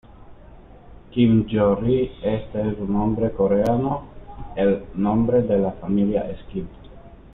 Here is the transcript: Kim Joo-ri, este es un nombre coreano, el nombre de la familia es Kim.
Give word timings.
Kim 1.15 1.33
Joo-ri, 1.51 1.97
este 2.31 2.59
es 2.71 2.79
un 2.85 2.91
nombre 2.93 3.31
coreano, 3.41 4.01
el 4.55 4.75
nombre 4.95 5.43
de 5.43 5.59
la 5.59 5.73
familia 5.73 6.27
es 6.27 6.41
Kim. 6.51 6.67